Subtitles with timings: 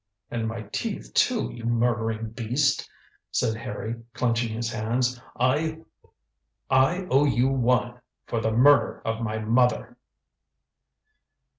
[0.31, 2.89] "And my teeth too, you murdering beast,"
[3.29, 5.21] said Harry, clenching his hands.
[5.39, 5.81] "I
[6.71, 9.97] owe you one for the murder of my mother."